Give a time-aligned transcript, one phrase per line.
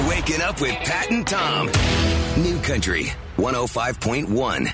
[0.00, 1.66] You're waking up with Pat and Tom.
[2.42, 4.66] New Country 105.1.
[4.66, 4.72] He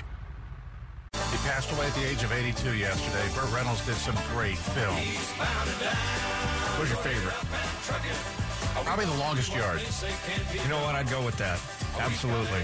[1.45, 3.35] passed away at the age of 82 yesterday.
[3.35, 5.31] Burt Reynolds did some great films.
[6.77, 8.46] What's your favorite?
[8.83, 9.81] Probably The Longest Yard.
[10.53, 10.95] You know what?
[10.95, 11.59] I'd go with that.
[11.99, 12.61] Absolutely.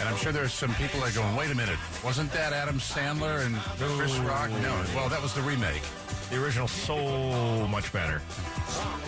[0.00, 2.78] And I'm sure there's some people that are going, wait a minute, wasn't that Adam
[2.78, 3.56] Sandler and
[3.96, 4.50] Chris Rock?
[4.62, 5.82] No, well, that was the remake.
[6.30, 8.22] The original so much better.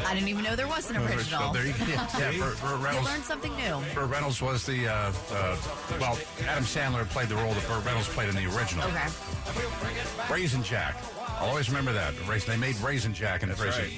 [0.06, 1.52] I didn't even know there was an original.
[1.52, 1.84] There you go.
[1.86, 3.08] Yeah, Burt, Burt You Reynolds.
[3.08, 3.80] learned something new.
[3.94, 5.56] Burt Reynolds was the, uh, uh,
[6.00, 8.86] well, Adam Sandler played the role that Burt Reynolds played in the original.
[8.88, 10.32] Okay.
[10.32, 10.96] Raisin Jack.
[11.40, 12.14] I'll always remember that.
[12.46, 13.90] They made Raisin Jack in prison.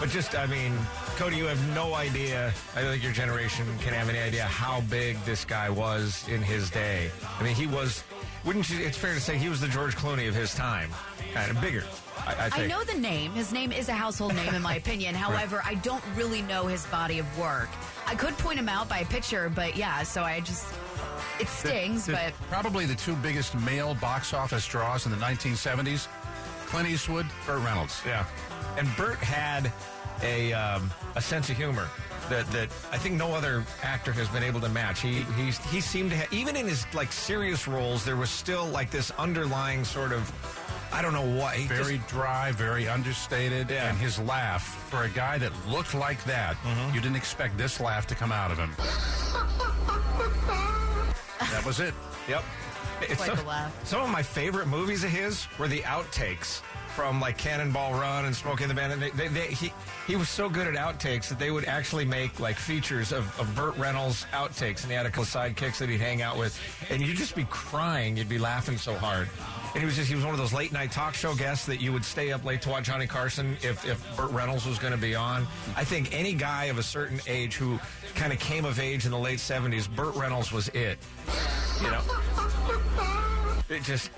[0.00, 0.76] But just, I mean,
[1.16, 2.52] Cody, you have no idea.
[2.74, 6.42] I don't think your generation can have any idea how big this guy was in
[6.42, 7.10] his day.
[7.38, 8.02] I mean, he was,
[8.44, 10.90] wouldn't you, it's fair to say he was the George Clooney of his time.
[11.34, 11.84] Kind of bigger,
[12.26, 13.32] I, I I know the name.
[13.32, 15.14] His name is a household name, in my opinion.
[15.14, 17.68] However, I don't really know his body of work.
[18.06, 20.66] I could point him out by a picture, but yeah, so I just.
[21.40, 26.08] It stings, The- but probably the two biggest male box office draws in the 1970s:
[26.68, 28.00] Clint Eastwood, Burt Reynolds.
[28.06, 28.24] Yeah,
[28.76, 29.72] and Burt had
[30.22, 31.88] a um, a sense of humor
[32.28, 35.00] that that I think no other actor has been able to match.
[35.00, 38.66] He he he seemed to have even in his like serious roles, there was still
[38.66, 40.30] like this underlying sort of
[40.92, 43.88] I don't know what Very just- dry, very understated, Yeah.
[43.88, 46.94] and his laugh for a guy that looked like that, Mm-hmm.
[46.94, 48.70] you didn't expect this laugh to come out of him.
[51.52, 51.94] that was it.
[52.28, 52.42] Yep.
[53.08, 53.86] It's some, the laugh.
[53.86, 56.62] some of my favorite movies of his were the outtakes
[56.98, 58.98] from like Cannonball Run and Smokey and the Bandit.
[58.98, 59.72] They, they, they, he
[60.08, 63.54] he was so good at outtakes that they would actually make like features of, of
[63.54, 66.58] Burt Reynolds outtakes, and he had a couple of sidekicks that he'd hang out with,
[66.90, 69.28] and you'd just be crying, you'd be laughing so hard.
[69.74, 71.80] And he was just he was one of those late night talk show guests that
[71.80, 74.92] you would stay up late to watch Johnny Carson if if Burt Reynolds was going
[74.92, 75.46] to be on.
[75.76, 77.78] I think any guy of a certain age who
[78.16, 80.98] kind of came of age in the late seventies, Burt Reynolds was it.
[81.80, 82.02] You know.
[83.68, 84.10] It just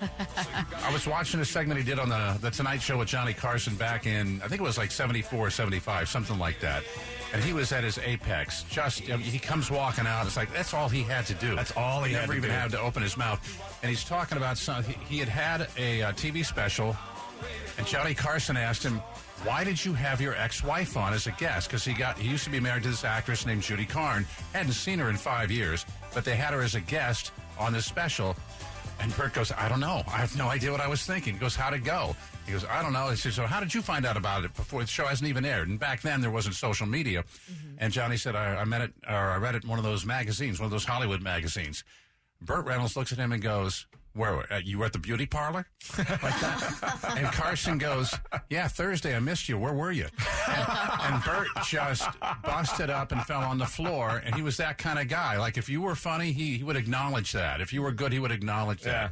[0.84, 3.74] I was watching a segment he did on the, the Tonight Show with Johnny Carson
[3.74, 6.84] back in, I think it was like 74, 75, something like that.
[7.32, 8.62] And he was at his apex.
[8.64, 10.26] Just, you know, he comes walking out.
[10.26, 11.56] It's like, that's all he had to do.
[11.56, 12.54] That's all he had never to even do.
[12.54, 13.40] had to open his mouth.
[13.82, 16.96] And he's talking about some, he, he had had a uh, TV special,
[17.78, 19.00] and Johnny Carson asked him,
[19.44, 21.68] why did you have your ex-wife on as a guest?
[21.68, 24.26] Because he got he used to be married to this actress named Judy Carne.
[24.52, 27.86] Hadn't seen her in five years, but they had her as a guest on this
[27.86, 28.36] special.
[29.00, 30.02] And Burt goes, I don't know.
[30.06, 31.34] I have no idea what I was thinking.
[31.34, 32.14] He goes, how'd it go?
[32.44, 33.08] He goes, I don't know.
[33.08, 35.44] He says, so how did you find out about it before the show hasn't even
[35.44, 35.68] aired?
[35.68, 37.22] And back then there wasn't social media.
[37.22, 37.76] Mm-hmm.
[37.78, 40.04] And Johnny said, I, I met it, or I read it in one of those
[40.04, 41.82] magazines, one of those Hollywood magazines.
[42.42, 45.66] Burt Reynolds looks at him and goes, where, uh, you were at the beauty parlor?
[45.96, 47.14] like that?
[47.16, 48.14] and Carson goes,
[48.48, 49.58] yeah, Thursday, I missed you.
[49.58, 50.06] Where were you?
[50.48, 50.66] And,
[51.02, 52.08] and Burt just
[52.44, 54.22] busted up and fell on the floor.
[54.24, 55.38] And he was that kind of guy.
[55.38, 57.60] Like, if you were funny, he, he would acknowledge that.
[57.60, 58.90] If you were good, he would acknowledge that.
[58.90, 59.08] Yeah.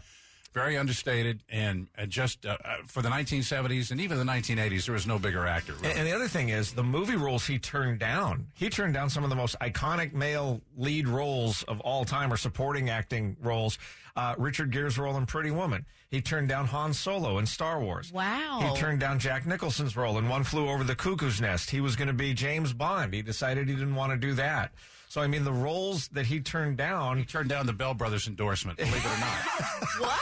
[0.59, 1.41] Very understated.
[1.49, 5.19] And uh, just uh, uh, for the 1970s and even the 1980s, there was no
[5.19, 5.73] bigger actor.
[5.75, 5.91] really.
[5.91, 8.47] And, and the other thing is the movie roles he turned down.
[8.55, 12.37] He turned down some of the most iconic male lead roles of all time, or
[12.37, 13.79] supporting acting roles.
[14.17, 15.87] Uh, Richard Gere's role in Pretty Woman.
[16.11, 18.13] He turned down Han Solo in Star Wars.
[18.13, 18.61] Wow.
[18.63, 21.71] He turned down Jack Nicholson's role in One Flew Over the Cuckoo's Nest.
[21.71, 23.15] He was going to be James Bond.
[23.15, 24.73] He decided he didn't want to do that.
[25.09, 27.17] So I mean, the roles that he turned down.
[27.17, 29.39] he turned down the Bell Brothers endorsement, believe it or not.
[30.01, 30.21] what?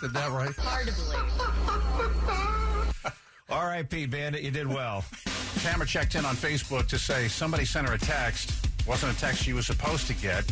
[0.00, 0.54] Said that right?
[0.56, 1.22] Hard to believe.
[3.50, 5.04] All right, Pete Bandit, you did well.
[5.62, 8.66] Tamara checked in on Facebook to say somebody sent her a text.
[8.86, 10.44] Wasn't a text she was supposed to get.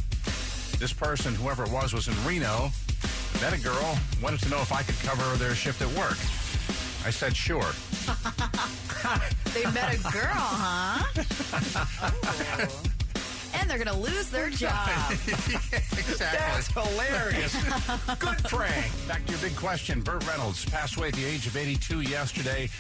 [0.79, 2.71] This person, whoever it was, was in Reno,
[3.41, 6.19] met a girl, wanted to know if I could cover their shift at work.
[7.05, 7.73] I said sure.
[9.55, 11.05] They met a girl, huh?
[12.69, 12.88] Oh.
[13.69, 15.11] And they're going to lose their job.
[15.11, 16.17] exactly.
[16.17, 17.55] That's hilarious.
[18.19, 18.91] Good prank.
[19.07, 20.01] Back to your big question.
[20.01, 22.71] Burt Reynolds passed away at the age of 82 yesterday.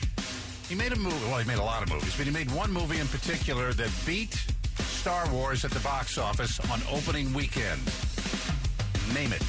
[0.66, 1.14] He made a movie.
[1.26, 3.90] Well, he made a lot of movies, but he made one movie in particular that
[4.06, 4.32] beat
[4.78, 7.82] Star Wars at the box office on opening weekend.
[9.12, 9.42] Name it.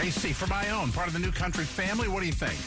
[0.00, 2.58] AC, for my own, part of the New Country family, what do you think?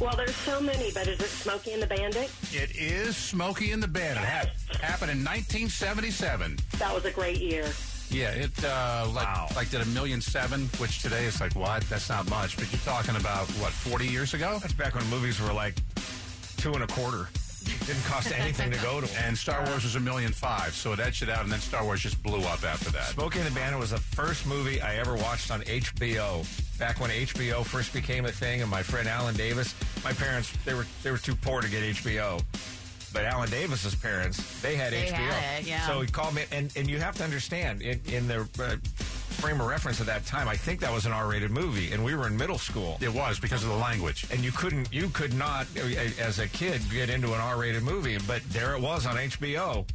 [0.00, 2.30] Well, there's so many, but is it Smokey and the Bandit?
[2.52, 4.22] It is Smokey and the Bandit.
[4.70, 6.56] It happened in 1977.
[6.78, 7.66] That was a great year.
[8.08, 9.48] Yeah, it uh, like Wow.
[9.54, 11.82] like did a million seven, which today is like what?
[11.90, 12.56] That's not much.
[12.56, 13.72] But you're talking about what?
[13.72, 14.58] 40 years ago?
[14.60, 15.74] That's back when movies were like
[16.56, 17.28] two and a quarter.
[17.86, 19.08] Didn't cost anything to go to.
[19.24, 21.84] And Star Wars was a million five, so it edged it out, and then Star
[21.84, 23.06] Wars just blew up after that.
[23.08, 26.46] Smokey and the Bandit was the first movie I ever watched on HBO.
[26.78, 29.74] Back when HBO first became a thing, and my friend Alan Davis,
[30.04, 32.42] my parents they were they were too poor to get HBO,
[33.12, 35.12] but Alan Davis's parents, they had They HBO.
[35.14, 35.86] had it, yeah.
[35.86, 38.76] So he called me, and, and you have to understand, in, in the uh,
[39.40, 42.14] frame of reference at that time, I think that was an R-rated movie, and we
[42.14, 42.98] were in middle school.
[43.00, 44.26] It was because of the language.
[44.30, 45.86] And you couldn't, you could not, uh,
[46.20, 48.18] as a kid, get into an R-rated movie.
[48.26, 49.86] But there it was on HBO,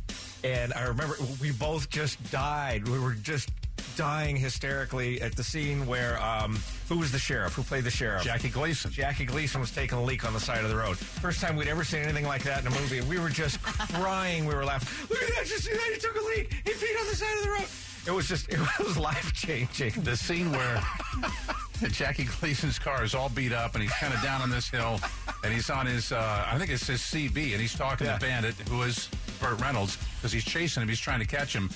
[0.43, 2.87] and I remember we both just died.
[2.87, 3.51] We were just
[3.95, 6.59] dying hysterically at the scene where um,
[6.89, 7.53] who was the sheriff?
[7.53, 8.23] Who played the sheriff?
[8.23, 8.91] Jackie Gleason.
[8.91, 10.97] Jackie Gleason was taking a leak on the side of the road.
[10.97, 14.45] First time we'd ever seen anything like that in a movie, we were just crying.
[14.45, 15.07] We were laughing.
[15.09, 15.45] Look at that!
[15.45, 15.91] Just see that!
[15.93, 16.51] He took a leak.
[16.65, 17.67] He peed on the side of the road.
[18.07, 19.91] It was just, it was life changing.
[20.03, 20.81] The scene where
[21.89, 24.99] Jackie Gleason's car is all beat up and he's kind of down on this hill
[25.43, 28.17] and he's on his, uh, I think it's his CB, and he's talking Yeah.
[28.17, 29.09] to Bandit, who is
[29.39, 30.89] Burt Reynolds, because he's chasing him.
[30.89, 31.69] He's trying to catch him.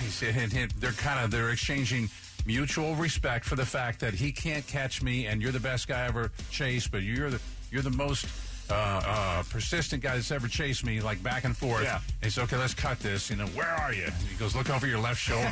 [0.00, 2.08] He's, and, and they're kind of they're exchanging
[2.46, 6.02] mutual respect for the fact that he can't catch me, and you're the best guy
[6.02, 8.26] I ever chased, but you're the you're the most
[8.70, 11.82] uh, uh, persistent guy that's ever chased me, like back and forth.
[11.84, 11.96] Yeah.
[11.96, 13.28] And he said, okay, let's cut this.
[13.30, 14.04] You know, where are you?
[14.04, 15.50] And he goes, look over your left shoulder.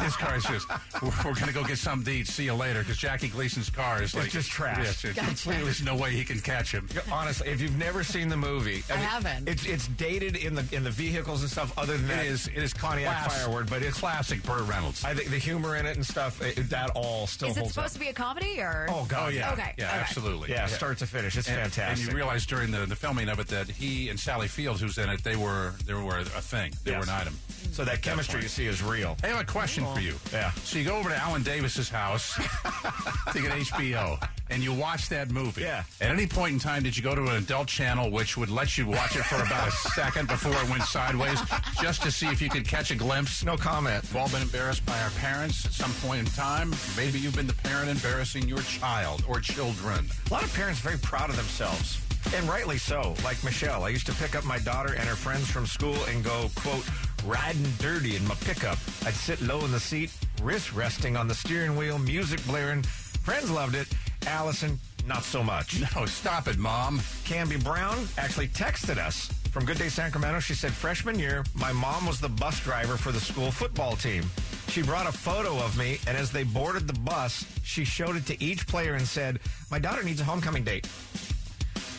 [0.00, 0.66] His car is just,
[1.02, 2.26] we're, we're going to go get something to eat.
[2.26, 2.80] See you later.
[2.80, 4.78] Because Jackie Gleason's car is like, just trash.
[4.78, 5.26] Yes, it's Gotcha.
[5.28, 6.88] completely, there's no way he can catch him.
[7.12, 9.48] Honestly, if you've never seen the movie, I haven't.
[9.48, 11.76] It's it's dated in the in the vehicles and stuff.
[11.78, 15.04] Other than It that, is, it is Pontiac class- Firebird, but it's classic Burt Reynolds.
[15.04, 17.78] I think the humor in it and stuff it, that all still Is it supposed
[17.78, 17.92] up.
[17.92, 18.86] to be a comedy or?
[18.88, 19.98] Oh God, Oh yeah, Okay, yeah, okay.
[19.98, 20.50] absolutely.
[20.50, 22.04] yeah, start to finish, it's And, fantastic.
[22.04, 24.98] and you realize during the, the filming of it that he and Sally Fields, who's
[24.98, 26.72] in it, they were they were a thing.
[26.84, 27.06] They Yes.
[27.06, 27.32] were an item.
[27.34, 27.72] Mm-hmm.
[27.72, 29.16] so that chemistry you see is real.
[29.24, 30.14] I have a question for you.
[30.32, 30.50] Yeah.
[30.64, 32.34] So you go over to Alan Davis's house
[33.32, 34.18] to get HBO,
[34.50, 35.62] and you watch that movie.
[35.62, 35.82] Yeah.
[36.00, 38.78] At any point in time, did you go to an adult channel which would let
[38.78, 41.38] you watch it for about a second before it went sideways,
[41.82, 43.44] just to see if you could catch a glimpse?
[43.44, 44.02] No comment.
[44.04, 46.72] We've all been embarrassed by our parents at some point in time.
[46.96, 50.06] Maybe you've been the parent embarrassing your child or children.
[50.30, 52.00] A lot of parents very proud of themselves.
[52.34, 53.14] And rightly so.
[53.24, 56.24] Like Michelle, I used to pick up my daughter and her friends from school and
[56.24, 56.84] go, quote,
[57.24, 58.78] riding dirty in my pickup.
[59.04, 60.10] I'd sit low in the seat,
[60.42, 62.82] wrist resting on the steering wheel, music blaring.
[62.82, 63.88] Friends loved it.
[64.26, 65.80] Allison, not so much.
[65.96, 66.98] No, stop it, Mom.
[67.24, 70.40] Cambi Brown actually texted us from Good Day Sacramento.
[70.40, 74.24] She said, freshman year, my mom was the bus driver for the school football team.
[74.68, 78.26] She brought a photo of me, and as they boarded the bus, she showed it
[78.26, 79.40] to each player and said,
[79.70, 80.86] My daughter needs a homecoming date.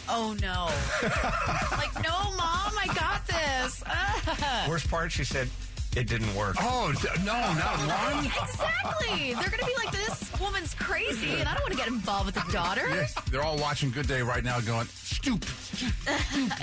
[0.09, 0.69] Oh no!
[1.77, 3.83] like no, mom, I got this.
[3.85, 4.65] Ah.
[4.69, 5.49] Worst part, she said,
[5.95, 6.55] it didn't work.
[6.61, 7.77] Oh, d- no, not
[8.13, 8.25] one.
[8.25, 9.33] exactly.
[9.33, 12.35] They're gonna be like, this woman's crazy, and I don't want to get involved with
[12.35, 13.07] the daughter.
[13.31, 15.49] They're all watching Good Day right now going, stupid.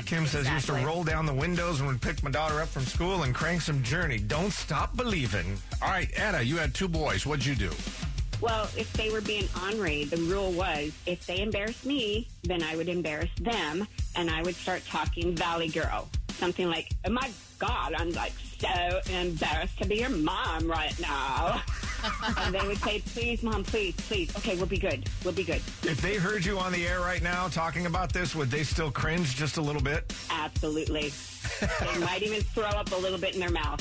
[0.06, 2.84] Kim says, used to roll down the windows and would pick my daughter up from
[2.84, 4.18] school and crank some journey.
[4.18, 5.56] Don't stop believing.
[5.82, 7.26] All right, Anna, you had two boys.
[7.26, 7.70] What'd you do?
[8.40, 12.76] Well, if they were being ornery, the rule was if they embarrassed me, then I
[12.76, 13.86] would embarrass them,
[14.16, 16.08] and I would start talking Valley Girl.
[16.32, 21.62] Something like, oh my God, I'm like so embarrassed to be your mom right now.
[22.38, 24.34] and they would say, please, mom, please, please.
[24.36, 25.08] Okay, we'll be good.
[25.24, 25.62] We'll be good.
[25.82, 28.90] If they heard you on the air right now talking about this, would they still
[28.90, 30.12] cringe just a little bit?
[30.30, 31.12] Absolutely.
[31.60, 33.80] they might even throw up a little bit in their mouth.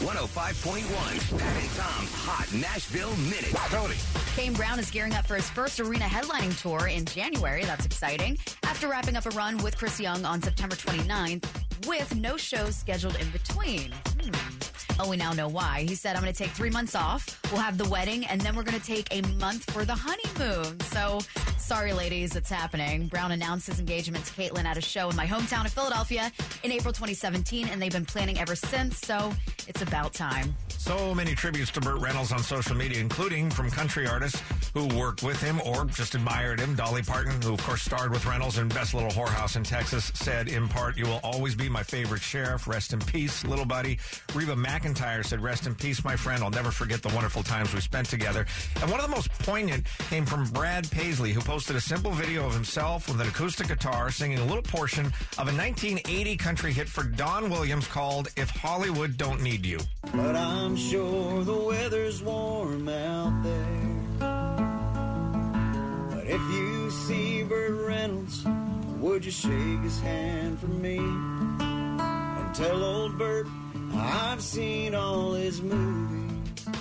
[0.00, 3.54] 105.1 Pat and Tom's Hot Nashville Minute.
[3.70, 3.94] Cody.
[4.36, 7.64] Kane Brown is gearing up for his first arena headlining tour in January.
[7.64, 8.38] That's exciting.
[8.64, 11.44] After wrapping up a run with Chris Young on September 29th,
[11.86, 13.92] with no shows scheduled in between.
[14.20, 14.64] Hmm.
[15.00, 15.84] Oh, we now know why.
[15.88, 17.40] He said, I'm going to take three months off.
[17.50, 20.78] We'll have the wedding, and then we're going to take a month for the honeymoon.
[20.82, 21.18] So,
[21.58, 23.08] sorry, ladies, it's happening.
[23.08, 26.30] Brown announced his engagement to Katelyn at a show in my hometown of Philadelphia
[26.62, 28.98] in April 2017, and they've been planning ever since.
[28.98, 29.32] So,
[29.66, 30.54] it's about time.
[30.68, 34.42] So many tributes to Burt Reynolds on social media, including from country artists
[34.74, 36.74] who worked with him or just admired him.
[36.74, 40.48] Dolly Parton, who of course starred with Reynolds in Best Little Whorehouse in Texas, said
[40.48, 42.66] in part, You will always be my favorite sheriff.
[42.66, 43.98] Rest in peace, little buddy.
[44.34, 46.42] Reba McEntire said, Rest in peace, my friend.
[46.42, 48.46] I'll never forget the wonderful times we spent together.
[48.82, 52.44] And one of the most poignant came from Brad Paisley, who posted a simple video
[52.44, 55.06] of himself with an acoustic guitar singing a little portion
[55.38, 59.78] of a 1980 country hit for Don Williams called If Hollywood Don't Need You.
[60.12, 63.83] But I'm sure the weather's warm out there.
[66.24, 68.46] But if you see Burt Reynolds,
[68.98, 70.96] would you shake his hand for me?
[70.96, 73.46] And tell old Burt
[73.92, 76.32] I've seen all his movies.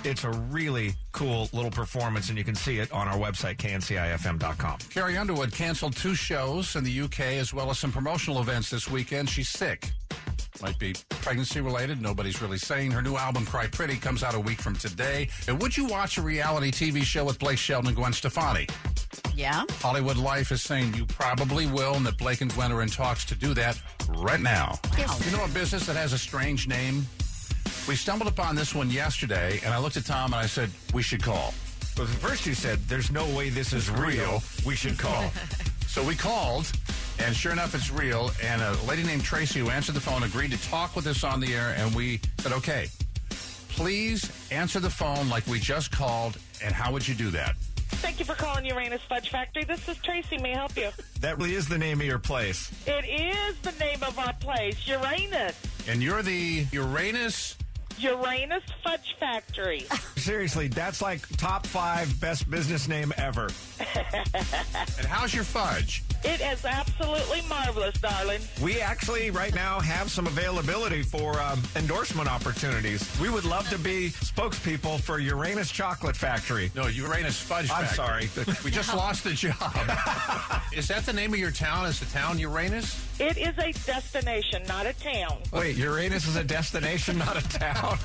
[0.05, 4.77] It's a really cool little performance, and you can see it on our website, kncifm.com.
[4.93, 8.89] Carrie Underwood canceled two shows in the UK as well as some promotional events this
[8.89, 9.29] weekend.
[9.29, 9.91] She's sick.
[10.61, 12.01] Might be pregnancy related.
[12.01, 12.91] Nobody's really saying.
[12.91, 15.27] Her new album, Cry Pretty, comes out a week from today.
[15.49, 18.67] And would you watch a reality TV show with Blake Shelton and Gwen Stefani?
[19.35, 19.63] Yeah?
[19.79, 23.25] Hollywood Life is saying you probably will, and that Blake and Gwen are in talks
[23.25, 24.79] to do that right now.
[24.97, 27.05] You know a business that has a strange name?
[27.87, 31.01] We stumbled upon this one yesterday, and I looked at Tom and I said, we
[31.01, 31.53] should call.
[31.95, 34.41] But first you said, there's no way this is real.
[34.65, 35.31] We should call.
[35.93, 36.71] So we called,
[37.19, 38.31] and sure enough, it's real.
[38.41, 41.39] And a lady named Tracy who answered the phone agreed to talk with us on
[41.39, 42.87] the air, and we said, okay,
[43.69, 47.55] please answer the phone like we just called, and how would you do that?
[48.03, 49.63] Thank you for calling Uranus Fudge Factory.
[49.63, 50.37] This is Tracy.
[50.37, 50.89] May I help you?
[51.21, 52.69] that really is the name of your place.
[52.85, 55.57] It is the name of our place, Uranus.
[55.87, 57.55] And you're the Uranus.
[57.99, 59.85] Uranus Fudge Factory.
[60.17, 63.49] Seriously, that's like top five best business name ever.
[64.97, 66.03] And how's your fudge?
[66.23, 68.39] it is absolutely marvelous, darling.
[68.61, 73.05] We actually right now have some availability for um, endorsement opportunities.
[73.19, 76.71] We would love to be spokespeople for Uranus Chocolate Factory.
[76.75, 78.27] No, Uranus Fudge I'm Factory.
[78.27, 78.55] sorry.
[78.63, 79.53] We just lost the job.
[80.73, 81.85] Is that the name of your town?
[81.87, 83.05] Is the town Uranus?
[83.19, 85.37] It is a destination, not a town.
[85.51, 87.82] Wait, Uranus is a destination, not a town.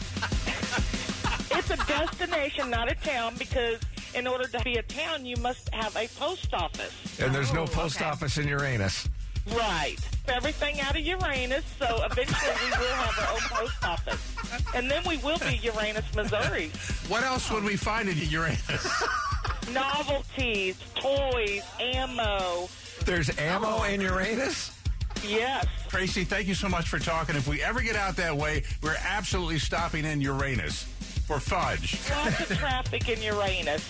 [1.51, 3.79] It's a destination, not a town, because
[4.15, 6.93] in order to be a town, you must have a post office.
[7.21, 8.05] And there's no Oh, post okay.
[8.07, 9.09] office in Uranus.
[9.51, 9.97] Right.
[10.29, 14.35] Everything out of Uranus, so eventually we will have our own post office.
[14.75, 16.71] And then we will be Uranus, Missouri.
[17.09, 19.03] What else would we find in Uranus?
[19.73, 22.69] Novelties, toys, ammo.
[23.05, 24.78] There's ammo in Uranus?
[25.27, 25.67] Yes.
[25.89, 27.37] Tracy, thank you so much for talking.
[27.37, 30.83] If we ever get out that way, we're absolutely stopping in Uranus
[31.27, 31.99] for fudge.
[32.11, 33.85] Lots of traffic in Uranus.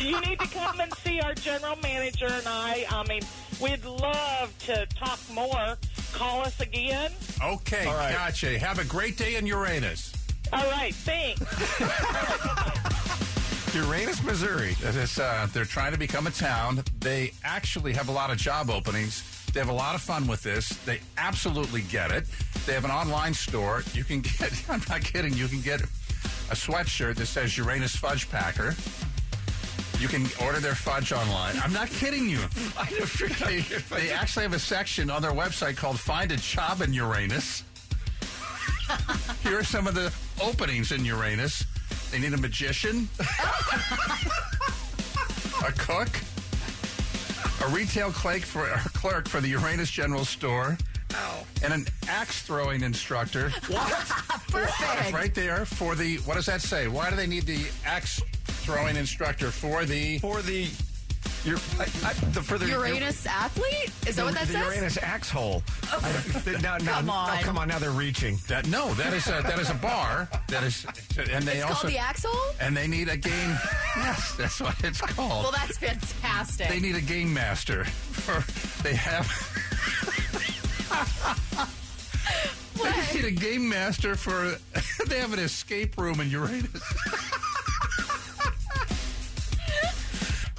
[0.00, 2.86] You need to come and see our general manager and I.
[2.90, 3.22] I mean,
[3.60, 5.76] we'd love to talk more.
[6.12, 7.10] Call us again.
[7.42, 8.14] Okay, All right.
[8.14, 8.58] gotcha.
[8.58, 10.12] Have a great day in Uranus.
[10.52, 11.42] All right, thanks.
[13.76, 14.74] Uranus, Missouri.
[14.82, 16.82] Uh, they're trying to become a town.
[17.00, 19.22] They actually have a lot of job openings.
[19.52, 20.70] They have a lot of fun with this.
[20.86, 22.24] They absolutely get it.
[22.64, 23.82] They have an online store.
[23.92, 28.30] You can get, I'm not kidding, you can get a sweatshirt that says Uranus Fudge
[28.30, 28.74] Packer.
[29.98, 31.56] You can order their fudge online.
[31.62, 32.38] I'm not kidding you.
[33.90, 37.62] they actually have a section on their website called Find a Job in Uranus.
[39.42, 41.64] Here are some of the openings in Uranus.
[42.10, 43.08] They need a magician,
[45.66, 46.08] a cook,
[47.62, 50.78] a retail clerk for, a clerk for the Uranus General Store,
[51.62, 53.50] and an axe throwing instructor.
[54.48, 55.12] Perfect.
[55.12, 56.88] Right there for the, what does that say?
[56.88, 58.22] Why do they need the axe
[58.66, 60.18] throwing instructor for the.
[60.18, 60.68] For the.
[61.46, 63.92] Your, I, I, the, for the Uranus athlete?
[64.08, 64.66] Is that what that the says?
[64.74, 65.62] Uranus axe hole.
[65.92, 66.00] I-
[66.44, 67.38] they- now, now, Come now, on.
[67.42, 68.36] come on, now they're reaching.
[68.48, 70.28] That no, that is a that is a bar.
[70.48, 70.84] That is,
[71.30, 72.54] and they It's also called the Axhole?
[72.60, 73.56] and they need a game.
[73.96, 75.44] yes, that's what it's called.
[75.44, 76.68] Well, that's fantastic.
[76.68, 77.84] they need a game master.
[77.84, 78.42] For
[78.82, 79.26] they have
[82.82, 84.56] they need a game master for.
[85.06, 86.82] They have an escape room in Uranus.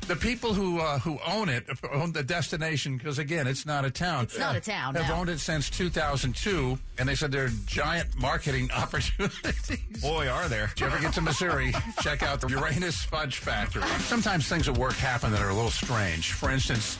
[0.07, 3.91] The people who uh, who own it own the destination because again, it's not a
[3.91, 4.23] town.
[4.23, 5.15] It's not a town, Have no.
[5.15, 10.01] owned it since 2002, and they said there are giant marketing opportunities.
[10.01, 10.65] Boy, are there.
[10.65, 13.83] If you ever get to Missouri, check out the Uranus Fudge Factory.
[13.99, 16.31] Sometimes things at work happen that are a little strange.
[16.31, 16.97] For instance,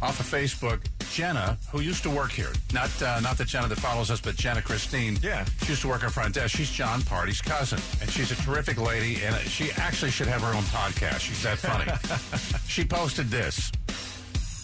[0.00, 0.80] off of Facebook,
[1.12, 4.36] Jenna, who used to work here, not uh, not the Jenna that follows us, but
[4.36, 5.18] Jenna Christine.
[5.22, 5.44] Yeah.
[5.62, 6.56] She used to work on front desk.
[6.56, 10.54] She's John Party's cousin, and she's a terrific lady, and she actually should have her
[10.54, 11.20] own podcast.
[11.20, 11.90] She's that funny.
[12.68, 13.72] she posted this.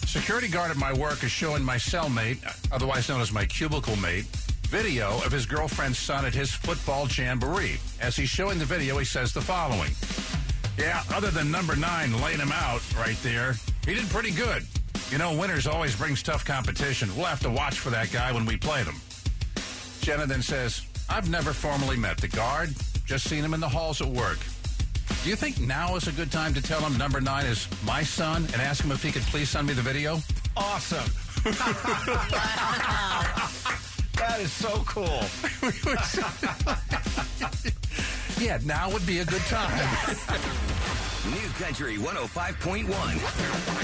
[0.07, 2.37] Security guard at my work is showing my cellmate,
[2.71, 4.25] otherwise known as my cubicle mate,
[4.67, 7.77] video of his girlfriend's son at his football jamboree.
[7.99, 9.91] As he's showing the video, he says the following.
[10.77, 14.65] Yeah, other than number nine laying him out right there, he did pretty good.
[15.15, 17.09] You know, winners always brings tough competition.
[17.15, 18.95] We'll have to watch for that guy when we play them.
[20.01, 24.01] Jenna then says, I've never formally met the guard, just seen him in the halls
[24.01, 24.39] at work.
[25.23, 28.03] Do you think now is a good time to tell him number nine is my
[28.03, 30.19] son and ask him if he could please send me the video?
[30.57, 31.09] Awesome.
[34.17, 35.21] that is so cool.
[38.45, 40.74] yeah, now would be a good time.
[41.31, 42.85] New Country 105.1.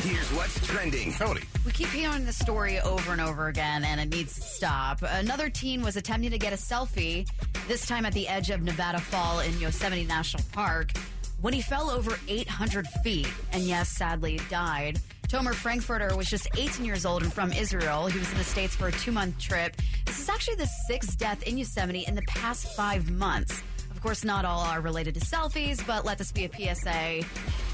[0.04, 1.12] Here's what's trending.
[1.14, 1.42] Cody.
[1.66, 5.00] We keep hearing the story over and over again, and it needs to stop.
[5.02, 7.28] Another teen was attempting to get a selfie,
[7.68, 10.92] this time at the edge of Nevada Fall in Yosemite National Park,
[11.42, 15.00] when he fell over 800 feet and, yes, sadly died.
[15.28, 18.06] Tomer Frankfurter was just 18 years old and from Israel.
[18.06, 19.78] He was in the States for a two month trip.
[20.06, 23.64] This is actually the sixth death in Yosemite in the past five months.
[24.02, 27.22] Of course, not all are related to selfies, but let this be a PSA.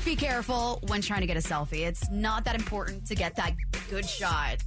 [0.04, 1.88] be careful when trying to get a selfie.
[1.88, 3.54] It's not that important to get that
[3.90, 4.58] good shot.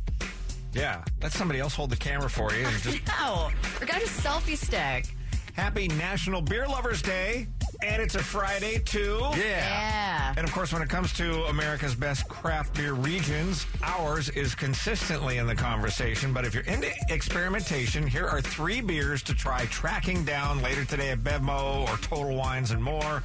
[0.73, 2.65] Yeah, let somebody else hold the camera for you.
[2.65, 5.05] And just No, or got a selfie stick.
[5.53, 7.47] happy National Beer Lovers Day,
[7.83, 9.19] and it's a Friday too.
[9.33, 9.37] Yeah.
[9.37, 10.35] Yeah.
[10.37, 15.39] And of course, when it comes to America's best craft beer regions, ours is consistently
[15.39, 16.33] in the conversation.
[16.33, 21.11] But if you're into experimentation, here are three beers to try tracking down later today
[21.11, 23.23] at Bevmo or Total Wines and more.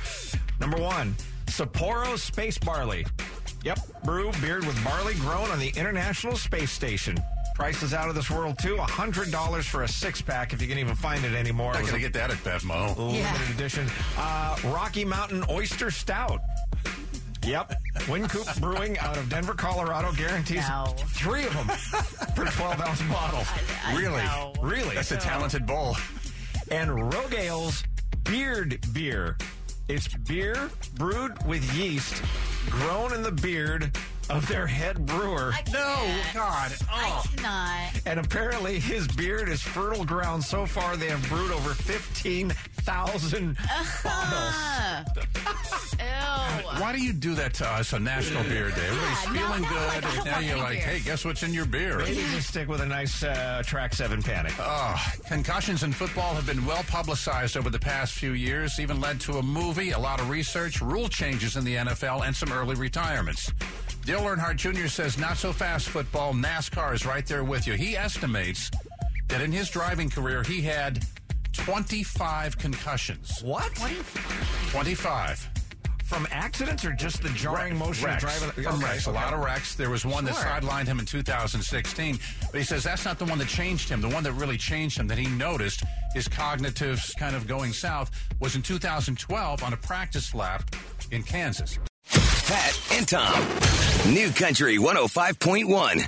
[0.60, 1.16] Number one,
[1.48, 3.06] Sapporo Space Barley.
[3.64, 7.18] Yep, brew beer with barley grown on the International Space Station.
[7.56, 8.76] Price is out of this world too.
[8.76, 11.72] $100 for a six pack if you can even find it anymore.
[11.74, 12.96] Not It going to a get that at Bevmo.
[12.98, 13.52] limited Yeah.
[13.54, 13.90] edition.
[14.18, 16.42] Uh, Rocky Mountain Oyster Stout.
[17.44, 17.74] Yep.
[18.08, 20.96] Wynkoop Brewing out of Denver, Colorado guarantees No.
[21.10, 21.68] three of them
[22.36, 23.46] per 12 ounce bottle.
[23.96, 24.22] Really?
[24.24, 24.54] know.
[24.62, 24.94] Really?
[24.96, 25.96] That's a talented bowl.
[26.72, 27.84] And Rogue Ale's
[28.24, 29.38] Beard Beer.
[29.88, 32.22] It's beer brewed with yeast
[32.70, 33.96] grown in the beard
[34.30, 35.52] of their head brewer.
[35.54, 36.34] I can't.
[36.34, 36.72] God.
[36.90, 38.02] I cannot.
[38.06, 40.44] And apparently his beard is fertile ground.
[40.44, 43.58] So far, they have brewed over 15,000
[44.04, 44.04] bottles.
[44.06, 45.04] Uh,
[46.00, 46.80] ew.
[46.80, 48.86] Why do you do that to us on National Beer Day?
[48.88, 50.02] Everybody's no, feeling no, I good.
[50.04, 50.88] don't and now want you're any like, beer.
[50.88, 51.98] hey, guess what's in your beer?
[52.00, 54.54] Maybe just stick with a nice uh, track seven panic.
[54.60, 54.96] Oh,
[55.28, 59.38] concussions in football have been well publicized over the past few years, even led to
[59.38, 63.52] a movie, a lot of research, rule changes in the NFL, and some early retirements.
[64.06, 64.88] Dale Earnhardt Jr.
[64.88, 66.32] says not so fast football.
[66.32, 67.74] NASCAR is right there with you.
[67.74, 68.70] He estimates
[69.30, 71.04] that in his driving career, he had
[71.54, 73.42] 25 concussions.
[73.44, 73.74] What?
[74.70, 75.50] 25.
[76.04, 78.24] From accidents or just the jarring motion Wrecks.
[78.24, 78.64] of driving?
[78.64, 79.08] From Okay, wrecks.
[79.08, 79.74] A lot of wrecks.
[79.74, 82.20] There was one that sidelined him in 2016,
[82.52, 84.02] but he says that's not the one that changed him.
[84.02, 85.84] The one that really changed him, that he noticed
[86.14, 90.76] his cognitives kind of going south, was in 2012 on a practice lap
[91.10, 91.80] in Kansas.
[92.46, 94.14] Pat and Tom.
[94.14, 96.08] New Country 105.1.